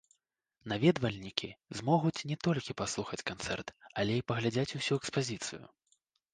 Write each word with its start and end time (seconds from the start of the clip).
Наведвальнікі 0.71 1.49
змогуць 1.81 2.25
не 2.33 2.39
толькі 2.49 2.77
паслухаць 2.83 3.21
канцэрт, 3.29 3.67
але 3.99 4.13
і 4.21 4.27
паглядзець 4.35 4.69
усю 4.83 4.93
экспазіцыю. 5.01 5.65